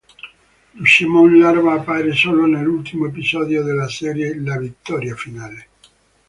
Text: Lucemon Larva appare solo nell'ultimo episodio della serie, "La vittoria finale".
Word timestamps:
Lucemon 0.73 1.37
Larva 1.39 1.73
appare 1.73 2.11
solo 2.13 2.47
nell'ultimo 2.47 3.05
episodio 3.05 3.61
della 3.61 3.87
serie, 3.87 4.35
"La 4.41 4.57
vittoria 4.57 5.13
finale". 5.15 5.67